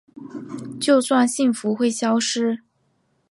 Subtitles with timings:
[0.81, 2.61] 就算幸福会消失